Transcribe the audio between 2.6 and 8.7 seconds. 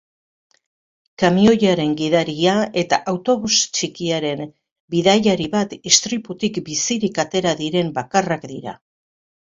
eta autobus txikiaren bidaiari bat istriputik bizirik atera diren bakarrak